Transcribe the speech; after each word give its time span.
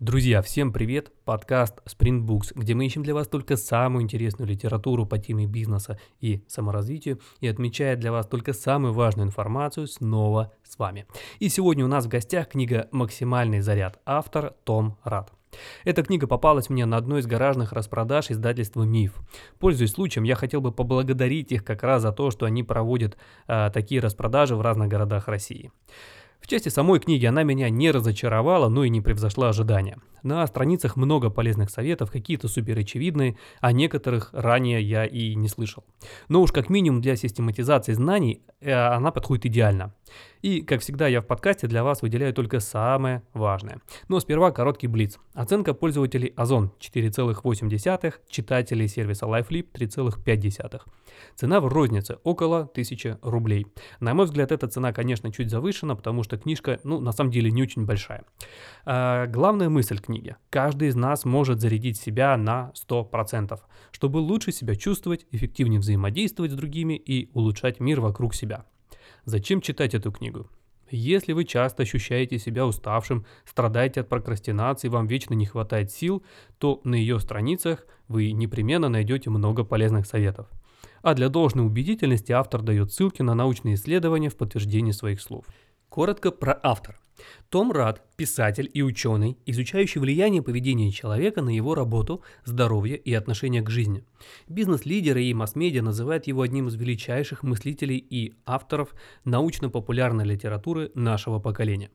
Друзья, 0.00 0.40
всем 0.40 0.72
привет! 0.72 1.12
Подкаст 1.26 1.82
Sprint 1.84 2.24
Books, 2.24 2.52
где 2.54 2.72
мы 2.72 2.86
ищем 2.86 3.02
для 3.02 3.12
вас 3.12 3.28
только 3.28 3.58
самую 3.58 4.02
интересную 4.02 4.48
литературу 4.48 5.04
по 5.04 5.18
теме 5.18 5.44
бизнеса 5.44 6.00
и 6.20 6.42
саморазвитию 6.48 7.20
и 7.40 7.46
отмечает 7.46 8.00
для 8.00 8.10
вас 8.10 8.26
только 8.26 8.54
самую 8.54 8.94
важную 8.94 9.26
информацию 9.26 9.86
снова 9.86 10.54
с 10.64 10.78
вами. 10.78 11.04
И 11.38 11.50
сегодня 11.50 11.84
у 11.84 11.88
нас 11.88 12.06
в 12.06 12.08
гостях 12.08 12.48
книга 12.48 12.88
«Максимальный 12.92 13.60
заряд», 13.60 14.00
автор 14.06 14.54
Том 14.64 14.96
Рад. 15.04 15.34
Эта 15.84 16.02
книга 16.02 16.26
попалась 16.26 16.70
мне 16.70 16.86
на 16.86 16.96
одной 16.96 17.20
из 17.20 17.26
гаражных 17.26 17.72
распродаж 17.72 18.30
издательства 18.30 18.84
«Миф». 18.84 19.20
Пользуясь 19.58 19.92
случаем, 19.92 20.24
я 20.24 20.34
хотел 20.34 20.62
бы 20.62 20.72
поблагодарить 20.72 21.52
их 21.52 21.62
как 21.62 21.82
раз 21.82 22.00
за 22.00 22.12
то, 22.12 22.30
что 22.30 22.46
они 22.46 22.62
проводят 22.62 23.18
э, 23.48 23.70
такие 23.70 24.00
распродажи 24.00 24.56
в 24.56 24.62
разных 24.62 24.88
городах 24.88 25.28
России. 25.28 25.70
В 26.40 26.46
части 26.46 26.68
самой 26.68 27.00
книги 27.00 27.26
она 27.26 27.42
меня 27.42 27.70
не 27.70 27.90
разочаровала, 27.90 28.68
но 28.68 28.84
и 28.84 28.88
не 28.88 29.00
превзошла 29.00 29.50
ожидания. 29.50 29.98
На 30.22 30.46
страницах 30.46 30.96
много 30.96 31.30
полезных 31.30 31.70
советов, 31.70 32.10
какие-то 32.10 32.48
супер 32.48 32.78
очевидные, 32.78 33.36
а 33.60 33.72
некоторых 33.72 34.30
ранее 34.32 34.82
я 34.82 35.06
и 35.06 35.34
не 35.34 35.48
слышал. 35.48 35.84
Но 36.28 36.42
уж 36.42 36.52
как 36.52 36.68
минимум 36.68 37.00
для 37.00 37.16
систематизации 37.16 37.92
знаний 37.92 38.42
э, 38.60 38.72
она 38.72 39.12
подходит 39.12 39.46
идеально. 39.46 39.94
И, 40.42 40.62
как 40.62 40.80
всегда, 40.80 41.06
я 41.06 41.20
в 41.20 41.26
подкасте 41.26 41.66
для 41.66 41.84
вас 41.84 42.02
выделяю 42.02 42.32
только 42.32 42.60
самое 42.60 43.22
важное. 43.34 43.80
Но 44.08 44.20
сперва 44.20 44.50
короткий 44.52 44.86
блиц. 44.86 45.18
Оценка 45.34 45.74
пользователей 45.74 46.32
Озон 46.36 46.72
4,8, 46.80 48.14
читателей 48.28 48.88
сервиса 48.88 49.26
LifeLip 49.26 49.66
3,5. 49.72 50.80
Цена 51.36 51.60
в 51.60 51.66
рознице 51.66 52.18
около 52.24 52.60
1000 52.60 53.18
рублей. 53.22 53.66
На 54.00 54.14
мой 54.14 54.26
взгляд, 54.26 54.52
эта 54.52 54.68
цена, 54.68 54.92
конечно, 54.92 55.32
чуть 55.32 55.50
завышена, 55.50 55.94
потому 55.94 56.22
что 56.22 56.38
книжка, 56.38 56.80
ну, 56.84 57.00
на 57.00 57.12
самом 57.12 57.30
деле, 57.30 57.50
не 57.50 57.62
очень 57.62 57.84
большая. 57.84 58.24
А, 58.84 59.26
главная 59.26 59.68
мысль 59.68 59.98
книги. 59.98 60.36
Каждый 60.48 60.88
из 60.88 60.96
нас 60.96 61.24
может 61.24 61.60
зарядить 61.60 61.98
себя 61.98 62.36
на 62.36 62.72
100%, 62.74 63.58
чтобы 63.90 64.18
лучше 64.18 64.52
себя 64.52 64.74
чувствовать, 64.74 65.26
эффективнее 65.30 65.80
взаимодействовать 65.80 66.52
с 66.52 66.54
другими 66.54 66.94
и 66.94 67.30
улучшать 67.34 67.80
мир 67.80 68.00
вокруг 68.00 68.34
себя. 68.34 68.64
Зачем 69.24 69.60
читать 69.60 69.94
эту 69.94 70.10
книгу? 70.12 70.48
Если 70.90 71.32
вы 71.32 71.44
часто 71.44 71.84
ощущаете 71.84 72.38
себя 72.38 72.66
уставшим, 72.66 73.24
страдаете 73.44 74.00
от 74.00 74.08
прокрастинации, 74.08 74.88
вам 74.88 75.06
вечно 75.06 75.34
не 75.34 75.46
хватает 75.46 75.92
сил, 75.92 76.22
то 76.58 76.80
на 76.82 76.96
ее 76.96 77.20
страницах 77.20 77.86
вы 78.08 78.32
непременно 78.32 78.88
найдете 78.88 79.30
много 79.30 79.62
полезных 79.62 80.06
советов. 80.06 80.48
А 81.02 81.14
для 81.14 81.28
должной 81.28 81.66
убедительности 81.66 82.32
автор 82.32 82.62
дает 82.62 82.92
ссылки 82.92 83.22
на 83.22 83.34
научные 83.34 83.76
исследования 83.76 84.30
в 84.30 84.36
подтверждении 84.36 84.92
своих 84.92 85.20
слов. 85.20 85.44
Коротко 85.90 86.30
про 86.30 86.56
автора. 86.62 87.00
Том 87.48 87.72
Рад– 87.72 88.00
писатель 88.16 88.70
и 88.72 88.80
ученый, 88.80 89.36
изучающий 89.44 90.00
влияние 90.00 90.40
поведения 90.40 90.92
человека 90.92 91.42
на 91.42 91.50
его 91.50 91.74
работу, 91.74 92.22
здоровье 92.44 92.96
и 92.96 93.12
отношение 93.12 93.60
к 93.60 93.70
жизни. 93.70 94.04
Бизнес-лидеры 94.48 95.24
и 95.24 95.34
масс-медиа 95.34 95.82
называют 95.82 96.28
его 96.28 96.42
одним 96.42 96.68
из 96.68 96.76
величайших 96.76 97.42
мыслителей 97.42 97.98
и 97.98 98.34
авторов 98.46 98.94
научно-популярной 99.24 100.24
литературы 100.24 100.92
нашего 100.94 101.40
поколения. 101.40 101.90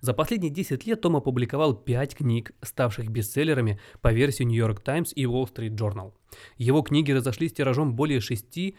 За 0.00 0.14
последние 0.14 0.52
10 0.52 0.86
лет 0.86 1.00
Том 1.00 1.16
опубликовал 1.16 1.74
5 1.74 2.14
книг, 2.14 2.52
ставших 2.62 3.08
бестселлерами 3.08 3.80
по 4.00 4.12
версии 4.12 4.44
New 4.44 4.56
York 4.56 4.80
Times 4.80 5.12
и 5.16 5.24
Wall 5.24 5.52
Street 5.52 5.76
Journal. 5.76 6.12
Его 6.56 6.82
книги 6.82 7.10
разошлись 7.10 7.52
тиражом 7.52 7.96
более 7.96 8.20
6 8.20 8.74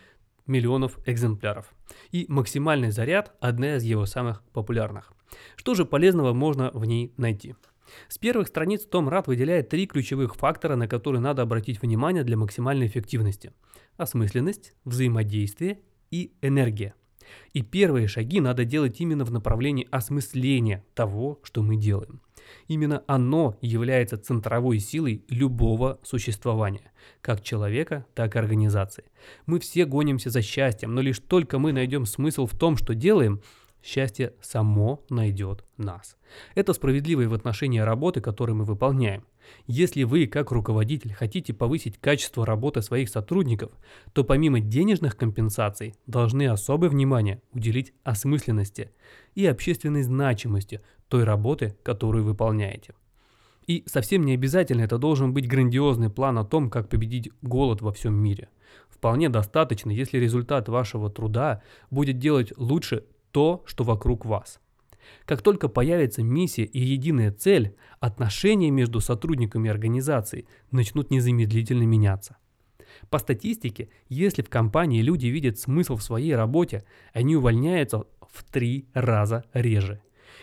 миллионов 0.47 0.97
экземпляров. 1.05 1.73
И 2.11 2.25
максимальный 2.27 2.91
заряд– 2.91 3.35
одна 3.39 3.75
из 3.75 3.83
его 3.83 4.05
самых 4.05 4.43
популярных. 4.53 5.13
Что 5.55 5.75
же 5.75 5.85
полезного 5.85 6.33
можно 6.33 6.71
в 6.73 6.85
ней 6.85 7.13
найти? 7.17 7.55
С 8.07 8.17
первых 8.17 8.47
страниц 8.47 8.85
Том 8.85 9.09
Рад 9.09 9.27
выделяет 9.27 9.69
три 9.69 9.85
ключевых 9.85 10.35
фактора, 10.35 10.75
на 10.75 10.87
которые 10.87 11.21
надо 11.21 11.41
обратить 11.41 11.81
внимание 11.81 12.23
для 12.23 12.37
максимальной 12.37 12.87
эффективности. 12.87 13.53
Осмысленность, 13.97 14.73
взаимодействие 14.85 15.81
и 16.09 16.33
энергия. 16.41 16.95
И 17.53 17.61
первые 17.61 18.07
шаги 18.07 18.39
надо 18.39 18.65
делать 18.65 18.99
именно 18.99 19.25
в 19.25 19.31
направлении 19.31 19.87
осмысления 19.91 20.83
того, 20.93 21.39
что 21.43 21.61
мы 21.61 21.75
делаем. 21.75 22.21
Именно 22.67 23.03
оно 23.07 23.57
является 23.61 24.17
центровой 24.17 24.79
силой 24.79 25.23
любого 25.29 25.99
существования, 26.03 26.91
как 27.21 27.41
человека, 27.41 28.05
так 28.13 28.35
и 28.35 28.39
организации. 28.39 29.05
Мы 29.45 29.59
все 29.59 29.85
гонимся 29.85 30.29
за 30.29 30.41
счастьем, 30.41 30.93
но 30.93 31.01
лишь 31.01 31.19
только 31.19 31.59
мы 31.59 31.71
найдем 31.71 32.05
смысл 32.05 32.45
в 32.45 32.57
том, 32.57 32.77
что 32.77 32.93
делаем– 32.93 33.41
Счастье 33.83 34.33
само 34.41 35.03
найдет 35.09 35.63
нас. 35.77 36.17
Это 36.53 36.73
справедливо 36.73 37.21
и 37.21 37.25
в 37.25 37.33
отношении 37.33 37.79
работы, 37.79 38.21
которую 38.21 38.57
мы 38.57 38.63
выполняем. 38.63 39.25
Если 39.67 40.03
вы, 40.03 40.27
как 40.27 40.51
руководитель, 40.51 41.13
хотите 41.13 41.53
повысить 41.53 41.97
качество 41.97 42.45
работы 42.45 42.81
своих 42.81 43.09
сотрудников, 43.09 43.71
то 44.13 44.23
помимо 44.23 44.59
денежных 44.59 45.17
компенсаций 45.17 45.95
должны 46.07 46.47
особое 46.47 46.89
внимание 46.89 47.41
уделить 47.53 47.93
осмысленности 48.03 48.91
и 49.35 49.45
общественной 49.45 50.03
значимости 50.03 50.81
той 51.07 51.23
работы, 51.23 51.75
которую 51.83 52.23
выполняете. 52.23 52.93
И 53.67 53.83
совсем 53.85 54.23
не 54.25 54.33
обязательно 54.33 54.81
это 54.81 54.97
должен 54.97 55.33
быть 55.33 55.47
грандиозный 55.47 56.09
план 56.09 56.37
о 56.37 56.45
том, 56.45 56.69
как 56.69 56.89
победить 56.89 57.29
голод 57.41 57.81
во 57.81 57.93
всем 57.93 58.13
мире. 58.13 58.49
Вполне 58.89 59.29
достаточно, 59.29 59.91
если 59.91 60.17
результат 60.17 60.69
вашего 60.69 61.09
труда 61.09 61.61
будет 61.89 62.19
делать 62.19 62.53
лучше 62.57 63.05
то, 63.31 63.63
что 63.65 63.83
вокруг 63.83 64.25
вас. 64.25 64.59
Как 65.25 65.41
только 65.41 65.67
появится 65.67 66.23
миссия 66.23 66.63
и 66.63 66.79
единая 66.79 67.31
цель, 67.31 67.75
отношения 67.99 68.71
между 68.71 68.99
сотрудниками 68.99 69.69
организации 69.69 70.47
начнут 70.71 71.11
незамедлительно 71.11 71.83
меняться. 71.83 72.37
По 73.09 73.19
статистике, 73.19 73.89
если 74.09 74.41
в 74.41 74.49
компании 74.49 75.01
люди 75.01 75.27
видят 75.27 75.57
смысл 75.59 75.95
в 75.95 76.03
своей 76.03 76.35
работе, 76.35 76.83
они 77.13 77.35
увольняются 77.35 78.05
в 78.31 78.43
три 78.51 78.87
раза 78.93 79.45
реже. 79.53 80.01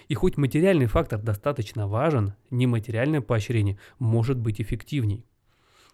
И 0.09 0.15
хоть 0.15 0.37
материальный 0.37 0.87
фактор 0.87 1.21
достаточно 1.21 1.87
важен, 1.87 2.35
нематериальное 2.51 3.21
поощрение 3.21 3.79
может 3.99 4.39
быть 4.39 4.61
эффективней. 4.61 5.27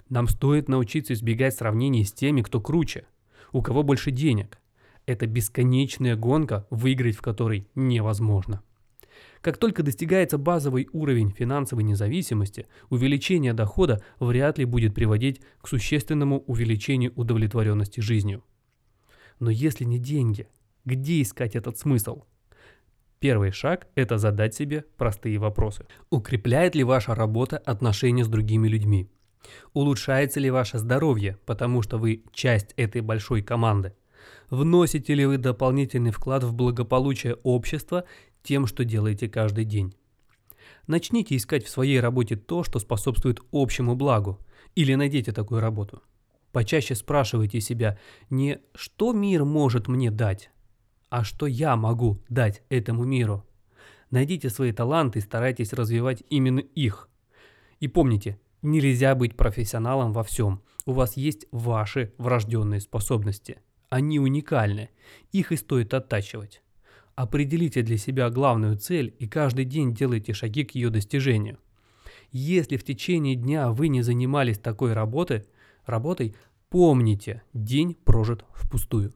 Нам 0.08 0.28
стоит 0.28 0.68
научиться 0.68 1.14
избегать 1.14 1.54
сравнений 1.54 2.04
с 2.04 2.12
теми, 2.12 2.42
кто 2.42 2.60
круче, 2.60 3.06
у 3.52 3.62
кого 3.62 3.82
больше 3.82 4.10
денег, 4.10 4.58
это 5.06 5.26
бесконечная 5.26 6.16
гонка, 6.16 6.66
выиграть 6.70 7.16
в 7.16 7.22
которой 7.22 7.68
невозможно. 7.74 8.62
Как 9.40 9.58
только 9.58 9.82
достигается 9.82 10.38
базовый 10.38 10.88
уровень 10.92 11.30
финансовой 11.30 11.84
независимости, 11.84 12.66
увеличение 12.88 13.52
дохода 13.52 14.02
вряд 14.18 14.58
ли 14.58 14.64
будет 14.64 14.94
приводить 14.94 15.40
к 15.60 15.68
существенному 15.68 16.40
увеличению 16.40 17.12
удовлетворенности 17.14 18.00
жизнью. 18.00 18.42
Но 19.40 19.50
если 19.50 19.84
не 19.84 19.98
деньги, 19.98 20.48
где 20.84 21.20
искать 21.20 21.56
этот 21.56 21.78
смысл? 21.78 22.22
Первый 23.18 23.52
шаг– 23.52 23.86
это 23.94 24.18
задать 24.18 24.54
себе 24.54 24.84
простые 24.96 25.38
вопросы. 25.38 25.86
Укрепляет 26.10 26.74
ли 26.74 26.84
ваша 26.84 27.14
работа 27.14 27.58
отношения 27.58 28.24
с 28.24 28.28
другими 28.28 28.68
людьми? 28.68 29.08
Улучшается 29.72 30.40
ли 30.40 30.50
ваше 30.50 30.78
здоровье, 30.78 31.38
потому 31.44 31.82
что 31.82 31.98
вы 31.98 32.24
часть 32.32 32.72
этой 32.76 33.02
большой 33.02 33.42
команды? 33.42 33.94
Вносите 34.50 35.14
ли 35.14 35.26
вы 35.26 35.38
дополнительный 35.38 36.10
вклад 36.10 36.44
в 36.44 36.54
благополучие 36.54 37.34
общества 37.42 38.04
тем, 38.42 38.66
что 38.66 38.84
делаете 38.84 39.28
каждый 39.28 39.64
день? 39.64 39.94
Начните 40.86 41.36
искать 41.36 41.64
в 41.64 41.70
своей 41.70 42.00
работе 42.00 42.36
то, 42.36 42.62
что 42.62 42.78
способствует 42.78 43.40
общему 43.52 43.96
благу, 43.96 44.38
или 44.74 44.94
найдите 44.94 45.32
такую 45.32 45.60
работу. 45.60 46.02
Почаще 46.52 46.94
спрашивайте 46.94 47.60
себя 47.60 47.98
не 48.30 48.60
«что 48.74 49.12
мир 49.12 49.44
может 49.44 49.88
мне 49.88 50.10
дать», 50.10 50.50
а 51.10 51.24
«что 51.24 51.46
я 51.46 51.74
могу 51.76 52.22
дать 52.28 52.62
этому 52.68 53.04
миру». 53.04 53.44
Найдите 54.10 54.50
свои 54.50 54.72
таланты 54.72 55.18
и 55.18 55.22
старайтесь 55.22 55.72
развивать 55.72 56.22
именно 56.28 56.60
их. 56.60 57.08
И 57.80 57.88
помните, 57.88 58.38
нельзя 58.62 59.14
быть 59.14 59.36
профессионалом 59.36 60.12
во 60.12 60.22
всем. 60.22 60.62
У 60.86 60.92
вас 60.92 61.16
есть 61.16 61.46
ваши 61.50 62.12
врожденные 62.18 62.80
способности– 62.80 63.58
они 63.94 64.18
уникальны, 64.18 64.90
их 65.30 65.52
и 65.52 65.56
стоит 65.56 65.94
оттачивать. 65.94 66.62
Определите 67.14 67.82
для 67.82 67.96
себя 67.96 68.28
главную 68.28 68.76
цель 68.76 69.14
и 69.20 69.28
каждый 69.28 69.64
день 69.64 69.94
делайте 69.94 70.32
шаги 70.32 70.64
к 70.64 70.72
ее 70.72 70.90
достижению. 70.90 71.58
Если 72.32 72.76
в 72.76 72.82
течение 72.82 73.36
дня 73.36 73.70
вы 73.70 73.86
не 73.86 74.02
занимались 74.02 74.58
такой 74.58 74.94
работой, 74.94 75.44
работой, 75.86 76.34
помните, 76.70 77.42
день 77.52 77.94
прожит 77.94 78.44
впустую. 78.52 79.14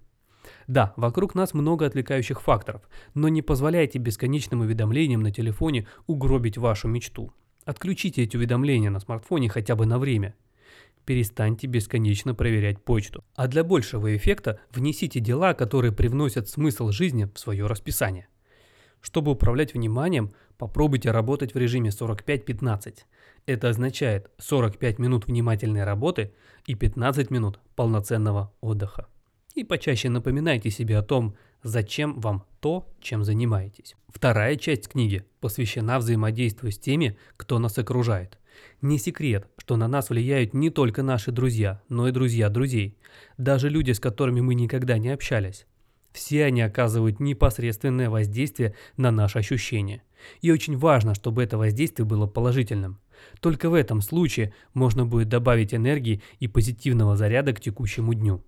Да, 0.69 0.95
вокруг 0.97 1.35
нас 1.35 1.55
много 1.55 1.85
отвлекающих 1.85 2.41
факторов, 2.41 2.83
но 3.15 3.27
не 3.27 3.43
позволяйте 3.43 3.99
бесконечным 3.99 4.61
уведомлениям 4.61 5.23
на 5.23 5.33
телефоне 5.33 5.89
угробить 6.07 6.57
вашу 6.57 6.87
мечту. 6.87 7.33
Отключите 7.65 8.23
эти 8.23 8.37
уведомления 8.37 8.91
на 8.91 9.01
смартфоне 9.01 9.49
хотя 9.49 9.75
бы 9.75 9.87
на 9.87 9.99
время– 9.99 10.37
перестаньте 11.08 11.66
бесконечно 11.66 12.34
проверять 12.34 12.84
почту. 12.84 13.25
А 13.34 13.46
для 13.49 13.64
большего 13.64 14.14
эффекта 14.14 14.60
внесите 14.70 15.20
дела, 15.20 15.55
которые 15.55 15.90
привносят 15.90 16.50
смысл 16.50 16.90
жизни 16.90 17.26
в 17.34 17.38
свое 17.38 17.66
расписание. 17.66 18.28
Чтобы 19.00 19.32
управлять 19.32 19.72
вниманием, 19.72 20.32
попробуйте 20.58 21.10
работать 21.10 21.55
в 21.55 21.56
режиме 21.56 21.88
45-15. 21.88 23.05
Это 23.46 23.70
означает 23.70 24.31
45 24.37 24.99
минут 24.99 25.26
внимательной 25.26 25.84
работы 25.84 26.34
и 26.66 26.75
15 26.75 27.31
минут 27.31 27.58
полноценного 27.75 28.52
отдыха. 28.60 29.06
И 29.55 29.64
почаще 29.64 30.10
напоминайте 30.10 30.69
себе 30.69 30.99
о 30.99 31.02
том, 31.02 31.37
зачем 31.62 32.20
вам 32.20 32.44
то, 32.60 32.87
чем 33.00 33.25
занимаетесь. 33.25 33.96
Вторая 34.08 34.56
часть 34.56 34.88
книги 34.88 35.25
посвящена 35.40 36.00
взаимодействию 36.00 36.70
с 36.70 36.78
теми, 36.78 37.16
кто 37.38 37.58
нас 37.58 37.78
окружает. 37.78 38.38
Не 38.81 38.99
секрет, 38.99 39.49
что 39.56 39.76
на 39.76 39.88
нас 39.88 40.08
влияют 40.08 40.55
не 40.55 40.70
только 40.70 41.02
наши 41.02 41.32
друзья, 41.32 41.82
но 41.88 42.06
и 42.08 42.12
друзья 42.12 42.49
друзей, 42.49 42.96
даже 43.37 43.69
люди, 43.69 43.90
с 43.90 43.99
которыми 43.99 44.40
мы 44.40 44.55
никогда 44.55 44.99
не 44.99 45.08
общались. 45.08 45.66
Все 46.12 46.44
они 46.44 46.62
оказывают 46.62 47.20
непосредственное 47.20 48.08
воздействие 48.08 48.75
на 48.96 49.10
наши 49.10 49.38
ощущения. 49.38 50.02
И 50.40 50.50
очень 50.50 50.76
важно, 50.76 51.14
чтобы 51.14 51.43
это 51.43 51.58
воздействие 51.58 52.06
было 52.06 52.26
положительным. 52.26 53.00
Только 53.40 53.69
в 53.69 53.75
этом 53.75 54.00
случае 54.00 54.55
можно 54.75 55.05
будет 55.05 55.28
добавить 55.28 55.75
энергии 55.75 56.22
и 56.38 56.49
позитивного 56.49 57.16
заряда 57.16 57.52
к 57.52 57.60
текущему 57.60 58.14
дню. 58.14 58.44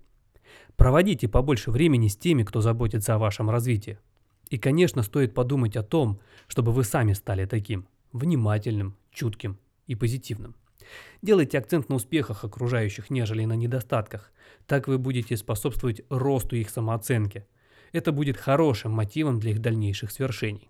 Проводите 0.75 1.27
побольше 1.27 1.71
времени 1.71 2.07
с 2.07 2.17
теми, 2.17 2.43
кто 2.43 2.61
заботится 2.61 3.15
о 3.15 3.19
вашем 3.19 3.49
развитии. 3.49 3.99
И, 4.49 4.57
конечно, 4.57 5.03
стоит 5.03 5.33
подумать 5.33 5.75
о 5.75 5.83
том, 5.83 6.19
чтобы 6.47 6.71
вы 6.71 6.83
сами 6.83 7.13
стали 7.13 7.45
таким, 7.45 7.87
внимательным, 8.11 8.95
чутким 9.11 9.59
и 9.91 9.95
позитивным. 9.95 10.55
Делайте 11.21 11.57
акцент 11.57 11.89
на 11.89 11.95
успехах 11.95 12.43
окружающих, 12.45 13.09
нежели 13.09 13.45
на 13.45 13.53
недостатках. 13.53 14.31
Так 14.65 14.87
вы 14.87 14.97
будете 14.97 15.35
способствовать 15.35 16.01
росту 16.09 16.55
их 16.55 16.69
самооценки. 16.69 17.45
Это 17.91 18.13
будет 18.13 18.37
хорошим 18.37 18.91
мотивом 18.93 19.39
для 19.39 19.51
их 19.51 19.59
дальнейших 19.59 20.11
свершений. 20.11 20.69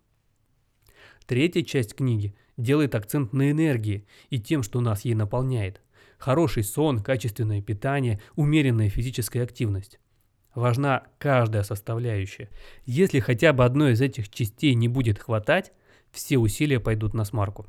Третья 1.28 1.62
часть 1.62 1.94
книги 1.94 2.36
делает 2.58 2.96
акцент 2.96 3.32
на 3.32 3.52
энергии 3.52 4.06
и 4.32 4.40
тем, 4.40 4.64
что 4.64 4.82
нас 4.82 5.06
ей 5.06 5.14
наполняет. 5.14 5.82
Хороший 6.18 6.64
сон, 6.64 7.02
качественное 7.02 7.62
питание, 7.62 8.20
умеренная 8.36 8.90
физическая 8.90 9.44
активность. 9.44 10.00
Важна 10.56 11.04
каждая 11.20 11.64
составляющая. 11.64 12.50
Если 12.86 13.20
хотя 13.20 13.54
бы 13.54 13.66
одной 13.66 13.94
из 13.94 14.02
этих 14.02 14.30
частей 14.30 14.74
не 14.74 14.88
будет 14.88 15.20
хватать, 15.20 15.72
все 16.12 16.38
усилия 16.38 16.80
пойдут 16.80 17.14
на 17.14 17.24
смарку. 17.24 17.68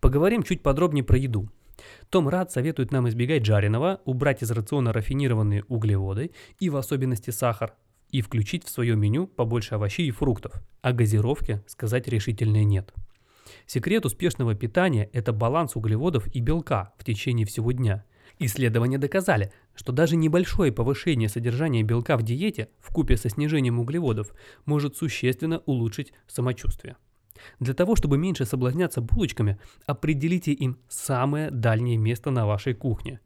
Поговорим 0.00 0.42
чуть 0.42 0.62
подробнее 0.62 1.04
про 1.04 1.18
еду. 1.18 1.48
Том 2.10 2.28
Рад 2.28 2.52
советует 2.52 2.92
нам 2.92 3.08
избегать 3.08 3.44
жареного, 3.44 4.00
убрать 4.04 4.42
из 4.42 4.50
рациона 4.50 4.92
рафинированные 4.92 5.64
углеводы 5.68 6.30
и 6.60 6.70
в 6.70 6.76
особенности 6.76 7.30
сахар, 7.30 7.74
и 8.10 8.20
включить 8.20 8.64
в 8.64 8.68
свое 8.68 8.94
меню 8.94 9.26
побольше 9.26 9.74
овощей 9.74 10.06
и 10.06 10.10
фруктов, 10.10 10.62
а 10.82 10.92
газировке 10.92 11.62
сказать 11.66 12.08
решительное 12.08 12.64
нет. 12.64 12.92
Секрет 13.66 14.04
успешного 14.04 14.54
питания– 14.54 15.08
это 15.12 15.32
баланс 15.32 15.76
углеводов 15.76 16.26
и 16.34 16.40
белка 16.40 16.92
в 16.98 17.04
течение 17.04 17.46
всего 17.46 17.72
дня. 17.72 18.04
Исследования 18.38 18.98
доказали, 18.98 19.52
что 19.74 19.92
даже 19.92 20.16
небольшое 20.16 20.72
повышение 20.72 21.28
содержания 21.28 21.82
белка 21.82 22.16
в 22.16 22.22
диете 22.22 22.68
в 22.80 22.92
купе 22.92 23.16
со 23.16 23.28
снижением 23.28 23.78
углеводов 23.78 24.32
может 24.64 24.96
существенно 24.96 25.58
улучшить 25.66 26.12
самочувствие. 26.26 26.96
Для 27.60 27.74
того, 27.74 27.96
чтобы 27.96 28.18
меньше 28.18 28.44
соблазняться 28.44 29.00
булочками, 29.00 29.58
определите 29.86 30.52
им 30.52 30.78
самое 30.88 31.50
дальнее 31.50 31.96
место 31.96 32.30
на 32.30 32.46
вашей 32.46 32.74
кухне. 32.74 33.20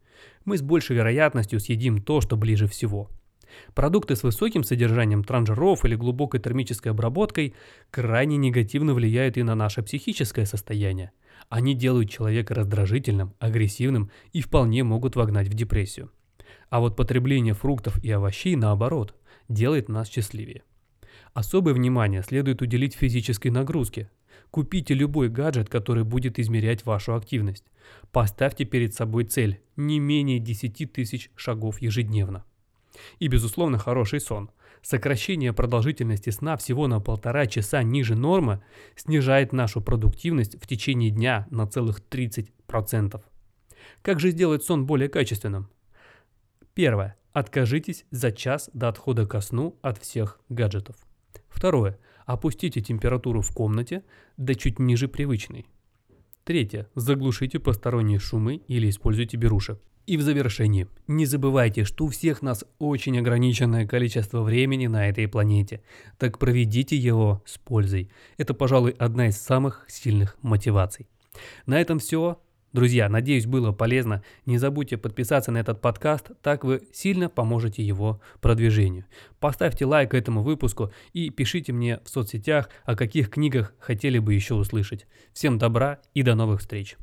Мы 0.45 0.59
с 0.59 0.63
большей 0.63 0.97
вероятностью 0.97 1.61
съедим 1.61 2.01
то, 2.03 2.21
что 2.21 2.37
ближе 2.37 2.67
всего. 2.67 3.11
Продукты 3.75 4.17
с 4.17 4.23
высоким 4.23 4.65
содержанием 4.65 5.25
транжиров 5.25 5.85
или 5.85 5.95
глубокой 5.95 6.41
термической 6.41 6.93
обработкой 6.93 7.55
крайне 7.91 8.37
негативно 8.37 8.95
влияют 8.95 9.37
и 9.37 9.43
на 9.43 9.55
наше 9.55 9.83
психическое 9.83 10.47
состояние. 10.47 11.13
Они 11.49 11.75
делают 11.75 12.11
человека 12.11 12.55
раздражительным, 12.55 13.35
агрессивным 13.39 14.11
и 14.33 14.41
вполне 14.41 14.83
могут 14.85 15.17
вогнать 15.17 15.49
в 15.49 15.55
депрессию. 15.55 16.11
А 16.71 16.81
вот 16.81 16.97
потребление 16.97 17.55
фруктов 17.55 18.03
и 18.03 18.11
овощей, 18.11 18.57
наоборот, 18.57 19.15
делает 19.49 19.89
нас 19.89 20.09
счастливее. 20.09 20.63
Особое 21.37 21.75
внимание 21.75 22.23
следует 22.23 22.63
уделить 22.63 22.95
физической 22.95 23.49
нагрузке. 23.49 24.11
Купите 24.51 24.95
любой 24.95 25.29
гаджет, 25.29 25.69
который 25.69 26.03
будет 26.03 26.39
измерять 26.39 26.87
вашу 26.87 27.15
активность. 27.15 27.65
Поставьте 28.11 28.65
перед 28.65 28.95
собой 28.95 29.25
цель– 29.25 29.61
не 29.77 30.01
менее 30.01 30.39
10 30.39 30.91
тысяч 30.95 31.31
шагов 31.37 31.83
ежедневно. 31.83 32.47
И, 33.19 33.29
безусловно, 33.29 33.77
хороший 33.77 34.19
сон. 34.19 34.51
Сокращение 34.81 35.53
продолжительности 35.53 36.31
сна 36.31 36.57
всего 36.57 36.87
на 36.87 37.01
полтора 37.01 37.45
часа 37.45 37.83
ниже 37.83 38.15
нормы 38.17 38.63
снижает 38.95 39.53
нашу 39.53 39.83
продуктивность 39.83 40.59
в 40.59 40.67
течение 40.67 41.11
дня 41.11 41.47
на 41.51 41.67
целых 41.67 42.01
30%. 42.01 43.21
Как 44.01 44.21
же 44.21 44.31
сделать 44.31 44.65
сон 44.65 44.87
более 44.87 45.11
качественным? 45.11 45.69
Первое. 46.73 47.15
Откажитесь 47.35 48.07
за 48.11 48.33
час 48.33 48.71
до 48.73 48.89
отхода 48.89 49.27
ко 49.27 49.43
сну 49.43 49.79
от 49.83 49.99
всех 49.99 50.41
гаджетов. 50.49 50.97
Второе. 51.57 51.99
Опустите 52.27 52.83
температуру 52.83 53.41
в 53.41 53.51
комнате 53.51 54.03
до 54.37 54.55
чуть 54.55 54.79
ниже 54.79 55.09
привычной. 55.09 55.65
Третье. 56.45 56.87
Заглушите 56.95 57.59
посторонние 57.59 58.19
шумы 58.19 58.57
или 58.69 58.91
используйте 58.91 59.39
беруши. 59.39 59.79
И 60.07 60.19
в 60.19 60.23
завершении, 60.23 60.87
не 61.09 61.25
забывайте, 61.25 61.85
что 61.85 62.05
у 62.05 62.09
всех 62.09 62.43
нас 62.43 62.65
очень 62.79 63.19
ограниченное 63.19 63.87
количество 63.87 64.43
времени 64.43 64.87
на 64.87 65.09
этой 65.09 65.27
планете. 65.29 65.83
Так 66.19 66.39
проведите 66.39 66.95
его 66.95 67.43
с 67.47 67.57
пользой. 67.57 68.11
Это, 68.37 68.53
пожалуй, 68.53 68.91
одна 68.91 69.29
из 69.29 69.39
самых 69.39 69.87
сильных 69.89 70.37
мотиваций. 70.43 71.09
На 71.65 71.81
этом 71.81 71.99
все. 72.01 72.39
Друзья, 72.77 73.09
надеюсь, 73.09 73.47
было 73.47 73.73
полезно. 73.73 74.23
Не 74.45 74.59
забудьте 74.59 74.99
подписаться 74.99 75.51
на 75.51 75.57
этот 75.57 75.81
подкаст, 75.81 76.33
так 76.43 76.63
вы 76.63 76.83
сильно 76.93 77.31
поможете 77.31 77.83
его 77.83 78.21
продвижению. 78.43 79.07
Поставьте 79.41 79.87
лайк 79.87 80.13
этому 80.13 80.43
выпуску 80.43 80.93
и 81.15 81.31
пишите 81.31 81.73
мне 81.73 82.01
в 82.05 82.11
соцсетях, 82.11 82.69
о 82.85 82.95
каких 82.95 83.31
книгах 83.31 83.73
хотели 83.79 84.19
бы 84.19 84.35
еще 84.35 84.53
услышать. 84.53 85.07
Всем 85.33 85.57
добра 85.57 86.01
и 86.13 86.23
до 86.23 86.35
новых 86.35 86.61
встреч. 86.61 86.99